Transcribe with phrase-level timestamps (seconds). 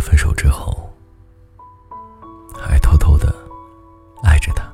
[0.00, 0.90] 分手之后
[2.54, 3.34] 还偷偷的
[4.22, 4.64] 爱着他？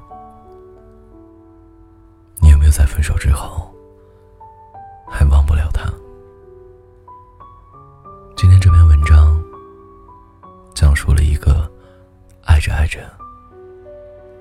[2.40, 3.72] 你有没有在分手之后
[5.08, 5.92] 还忘不了他？
[8.36, 9.42] 今天这篇文章
[10.74, 11.70] 讲述了一个
[12.42, 13.00] 爱着爱着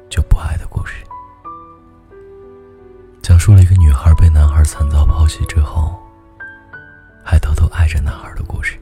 [0.09, 1.03] 就不爱的故事，
[3.21, 5.97] 讲述了一个女孩被男孩惨遭抛弃之后
[7.23, 8.79] 还偷偷爱着男孩的故事。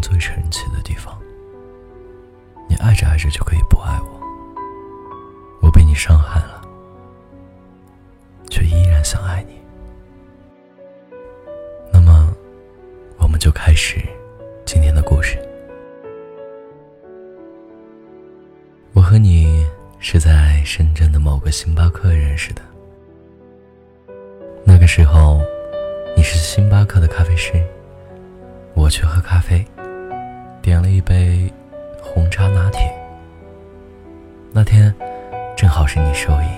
[0.00, 1.16] 最神奇的地方。
[2.68, 4.20] 你爱着爱着就可以不爱我，
[5.62, 6.62] 我被你伤害了，
[8.50, 9.58] 却依然想爱你。
[11.92, 12.32] 那么，
[13.18, 14.00] 我们就开始
[14.66, 15.38] 今天的故事。
[18.92, 19.66] 我和你
[19.98, 22.62] 是在深圳的某个星巴克认识的。
[24.64, 25.40] 那个时候，
[26.14, 27.52] 你是星巴克的咖啡师。
[28.74, 29.66] 我去喝咖啡，
[30.68, 31.50] 点了一杯
[32.02, 32.94] 红茶拿铁。
[34.52, 34.94] 那天
[35.56, 36.48] 正好是你收银，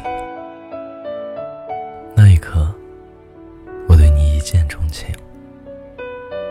[2.12, 2.68] 那一刻
[3.88, 5.14] 我对你一见钟情。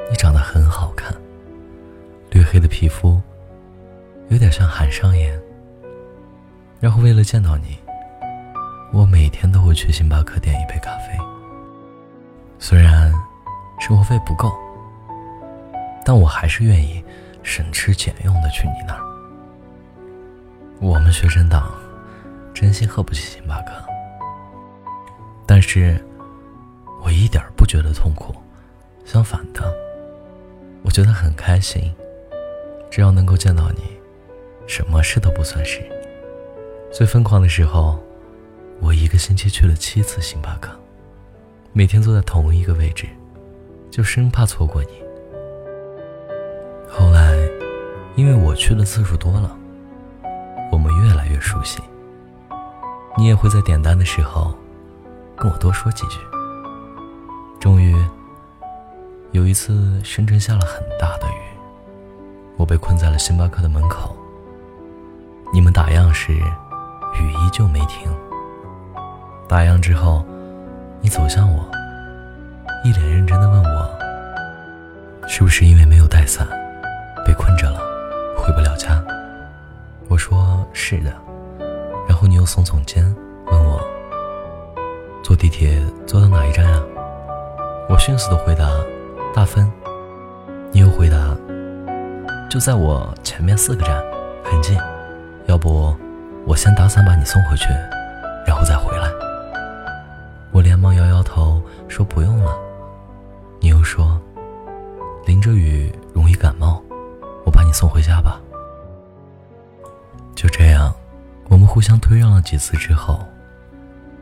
[0.09, 1.13] 你长得很好看，
[2.29, 3.21] 略黑的皮肤，
[4.29, 5.37] 有点像韩商言。
[6.79, 7.77] 然后为了见到你，
[8.93, 11.07] 我每天都会去星巴克点一杯咖啡。
[12.57, 13.13] 虽然
[13.81, 14.49] 生活费不够。
[16.05, 17.03] 但我还是愿意
[17.43, 19.01] 省吃俭用的去你那儿。
[20.79, 21.73] 我们学生党
[22.53, 23.71] 真心喝不起星巴克，
[25.45, 26.03] 但是
[27.03, 28.35] 我一点不觉得痛苦，
[29.05, 29.73] 相反的，
[30.83, 31.93] 我觉得很开心。
[32.89, 33.83] 只要能够见到你，
[34.65, 35.81] 什么事都不算事。
[36.91, 37.99] 最疯狂的时候，
[38.79, 40.71] 我一个星期去了七次星巴克，
[41.71, 43.05] 每天坐在同一个位置，
[43.91, 45.08] 就生怕错过你。
[48.19, 49.55] 因为我去的次数多了，
[50.73, 51.81] 我们越来越熟悉。
[53.17, 54.53] 你也会在点单的时候
[55.37, 56.17] 跟我多说几句。
[57.61, 57.95] 终于，
[59.31, 61.41] 有一次深圳下了很大的雨，
[62.57, 64.13] 我被困在了星巴克的门口。
[65.53, 68.11] 你们打烊时，雨依旧没停。
[69.47, 70.25] 打烊之后，
[70.99, 71.63] 你走向我，
[72.83, 73.89] 一脸认真的问我
[75.25, 76.45] ：“是不是因为没有带伞？”
[77.25, 77.79] 被困着了，
[78.49, 78.99] 回不了家。
[80.07, 81.13] 我说是的，
[82.07, 83.05] 然后你又耸耸肩，
[83.51, 83.79] 问我
[85.23, 86.81] 坐地铁坐到哪一站啊？
[87.87, 88.67] 我迅速的回答
[89.35, 89.71] 大分。
[90.71, 91.35] 你又回答
[92.49, 94.03] 就在我前面四个站，
[94.43, 94.75] 很近。
[95.45, 95.95] 要不
[96.47, 97.67] 我先打伞把你送回去，
[98.47, 99.11] 然后再回来。
[100.51, 102.57] 我连忙摇摇头说不用了。
[103.59, 104.19] 你又说
[105.27, 105.93] 淋着雨。
[107.79, 108.41] 送回家吧。
[110.35, 110.93] 就这样，
[111.47, 113.25] 我们互相推让了几次之后，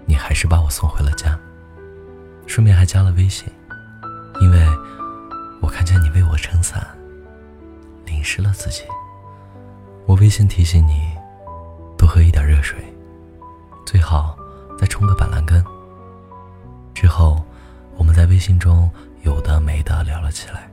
[0.06, 1.36] 你还是把我送回了家，
[2.46, 3.52] 顺便还加了微信，
[4.40, 4.64] 因为
[5.60, 6.86] 我看见你为我撑伞，
[8.06, 8.84] 淋湿了自己。
[10.06, 11.10] 我微信提醒你，
[11.98, 12.78] 多喝一点热水，
[13.88, 14.38] 最好
[14.78, 15.66] 再冲个板蓝根。
[16.94, 17.44] 之后，
[17.96, 18.88] 我们在微信中
[19.24, 20.70] 有的没的聊了起来，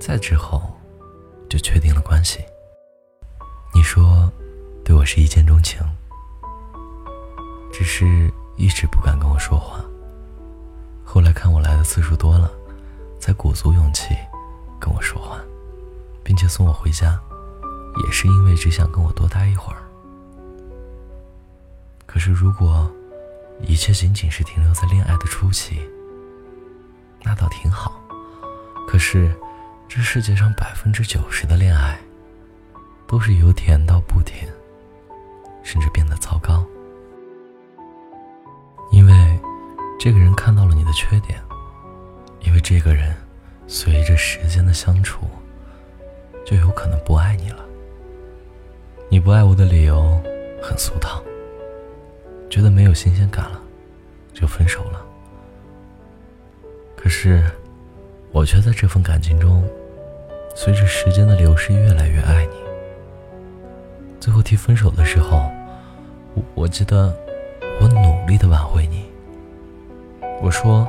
[0.00, 0.73] 再之后。
[1.54, 2.44] 就确定了关系。
[3.72, 4.28] 你说，
[4.84, 5.80] 对我是一见钟情，
[7.72, 9.78] 只是一直不敢跟我说话。
[11.04, 12.50] 后来看我来的次数多了，
[13.20, 14.16] 才鼓足勇气
[14.80, 15.38] 跟我说话，
[16.24, 17.16] 并且送我回家，
[18.04, 19.78] 也是因为只想跟我多待一会儿。
[22.04, 22.90] 可是如果
[23.60, 25.80] 一切仅仅是停留在恋爱的初期，
[27.22, 28.00] 那倒挺好。
[28.88, 29.32] 可是。
[29.96, 31.96] 这世界上百分之九十的恋爱，
[33.06, 34.52] 都是由甜到不甜，
[35.62, 36.66] 甚至变得糟糕。
[38.90, 39.38] 因为
[39.96, 41.40] 这个人看到了你的缺点，
[42.40, 43.14] 因为这个人
[43.68, 45.28] 随着时间的相处，
[46.44, 47.64] 就有可能不爱你了。
[49.08, 50.20] 你不爱我的理由
[50.60, 51.22] 很俗套，
[52.50, 53.62] 觉得没有新鲜感了，
[54.32, 55.06] 就分手了。
[56.96, 57.48] 可是，
[58.32, 59.64] 我却在这份感情中。
[60.54, 62.52] 随着时间的流逝，越来越爱你。
[64.20, 65.50] 最后提分手的时候，
[66.54, 67.14] 我记得
[67.80, 69.04] 我努力的挽回你。
[70.40, 70.88] 我说，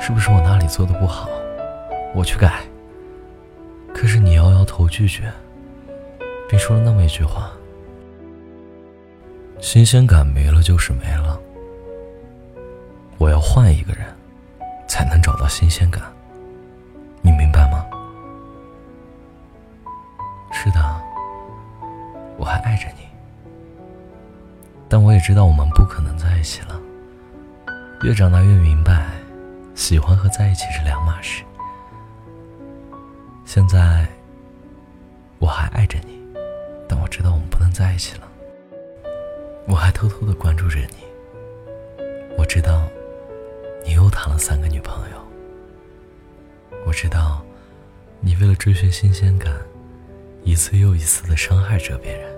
[0.00, 1.28] 是不是我哪里做的不好？
[2.14, 2.62] 我去改。
[3.94, 5.30] 可是你摇摇头拒绝，
[6.48, 7.52] 并说了那么一句话
[9.60, 11.38] ：“新鲜感没了就是没了。
[13.18, 14.04] 我要换一个人，
[14.88, 16.02] 才能找到新鲜感。”
[25.16, 26.78] 也知道我们不可能在一起了。
[28.02, 29.12] 越长大越明白，
[29.74, 31.42] 喜欢和在一起是两码事。
[33.46, 34.06] 现在，
[35.38, 36.20] 我还爱着你，
[36.86, 38.28] 但我知道我们不能在一起了。
[39.66, 40.96] 我还偷偷的关注着你。
[42.36, 42.86] 我知道，
[43.86, 45.16] 你又谈了三个女朋友。
[46.86, 47.42] 我知道，
[48.20, 49.50] 你为了追寻新鲜感，
[50.44, 52.35] 一次又一次的伤害着别人。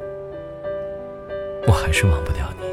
[1.89, 2.67] 还是忘不掉你。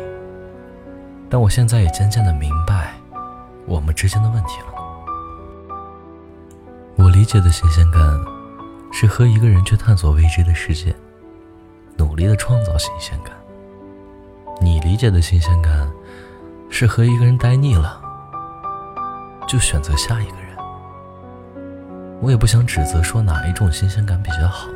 [1.30, 2.94] 但我现在也渐渐的明白，
[3.66, 4.66] 我们之间的问题了。
[6.98, 8.02] 我理解的新鲜感，
[8.92, 10.94] 是和一个人去探索未知的世界，
[11.96, 13.34] 努力的创造新鲜感。
[14.60, 15.90] 你理解的新鲜感，
[16.70, 18.02] 是和一个人待腻了，
[19.48, 20.58] 就选择下一个人。
[22.20, 24.68] 我也不想指责说哪一种新鲜感比较好，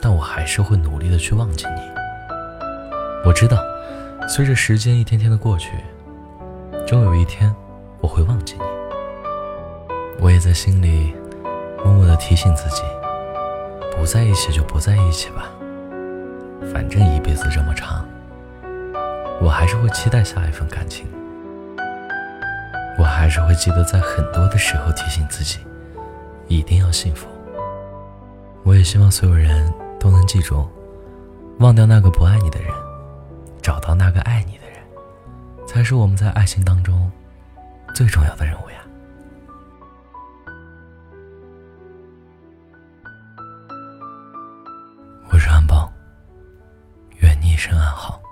[0.00, 1.95] 但我还是会努力的去忘记你。
[3.26, 3.58] 我知道，
[4.28, 5.72] 随着时间一天天的过去，
[6.86, 7.52] 终有一天
[8.00, 8.62] 我会忘记你。
[10.20, 11.12] 我也在心里
[11.84, 12.82] 默默的提醒自己，
[13.96, 15.50] 不在一起就不在一起吧。
[16.72, 18.06] 反正一辈子这么长，
[19.40, 21.04] 我还是会期待下一份感情。
[22.96, 25.58] 我还是会记得在很多的时候提醒自己，
[26.46, 27.26] 一定要幸福。
[28.62, 29.68] 我也希望所有人
[29.98, 30.64] 都能记住，
[31.58, 32.72] 忘掉那个不爱你的人，
[33.66, 34.78] 找到那个爱你的人，
[35.66, 37.10] 才是我们在爱情当中
[37.92, 38.76] 最重要的任务呀。
[45.32, 45.92] 我是安宝。
[47.42, 48.22] 一生安好。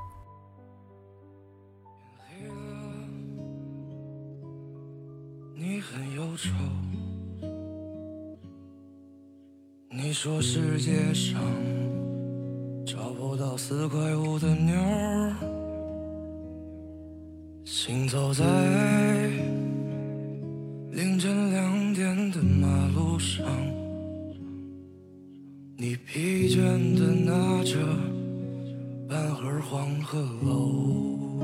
[5.57, 6.53] 你很忧愁。
[9.91, 11.41] 你说世界上
[13.27, 14.75] 不到四块五的妞，
[17.65, 18.45] 行走在
[20.93, 23.47] 凌晨两点的马路上，
[25.75, 26.61] 你疲倦
[26.99, 27.79] 的拿着。
[29.09, 31.41] 半盒黄鹤楼，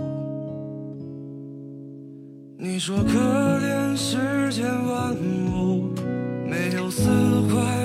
[2.59, 3.09] 你说可
[3.59, 5.95] 怜世间万物
[6.47, 7.05] 没有四
[7.51, 7.80] 块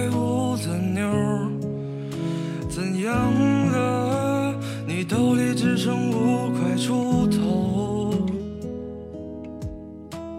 [3.05, 3.31] 样
[3.71, 4.55] 了？
[4.87, 8.13] 你兜里只剩五块出头。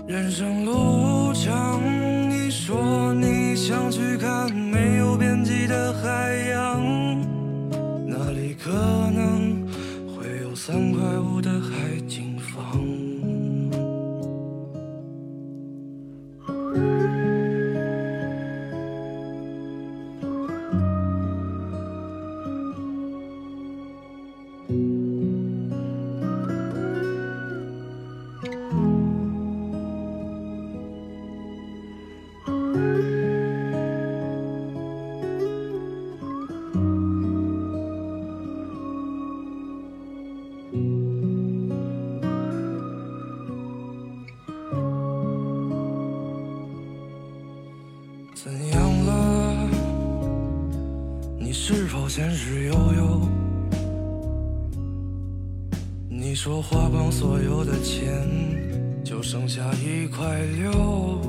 [0.06, 1.80] 人生路长，
[2.30, 6.75] 你说你想去看没有边际的海洋，
[52.16, 53.20] 前世悠悠？
[56.08, 58.26] 你说花光所有的钱，
[59.04, 61.20] 就剩下一块六，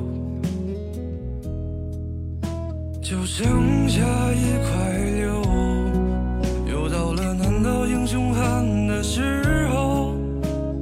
[3.02, 4.00] 就剩下
[4.32, 5.44] 一块六。
[6.72, 10.14] 又到了难倒英雄汉的时候，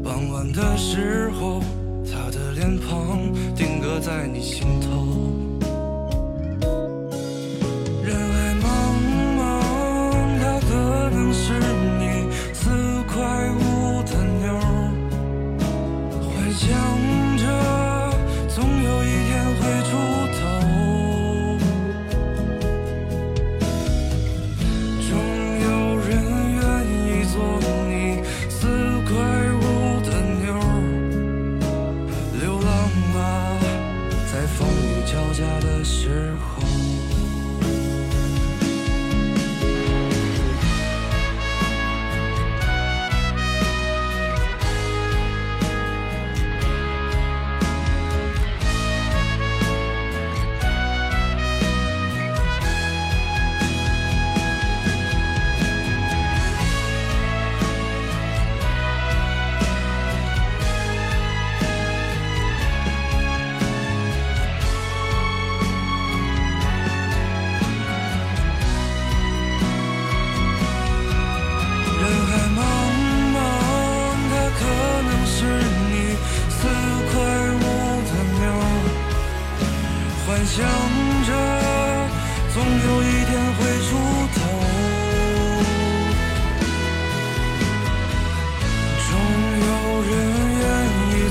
[0.03, 1.63] 傍晚的时候，
[2.05, 5.44] 他的脸庞定格在你心头。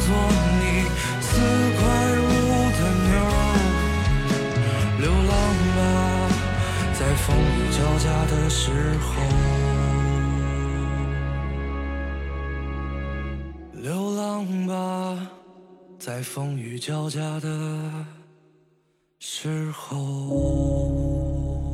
[0.06, 0.12] 做
[0.60, 0.62] 你
[1.18, 1.26] 四
[1.76, 1.80] 块
[2.20, 2.22] 五
[2.76, 3.10] 的妞
[5.00, 5.32] 流浪
[5.76, 5.78] 吧
[6.92, 7.42] 在风雨
[7.72, 8.60] 交加的时
[9.00, 9.08] 候。
[13.72, 14.76] 流浪吧
[15.98, 17.90] 在风雨交加的
[19.18, 21.73] 时候。